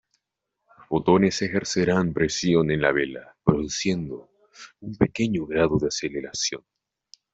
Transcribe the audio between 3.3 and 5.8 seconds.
produciendo un pequeño grado